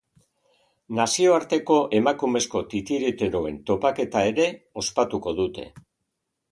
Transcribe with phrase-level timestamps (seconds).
[0.99, 4.53] Nazioarteko emakumezko titiriteroen topaketa ere
[4.85, 5.73] ospatuko dute.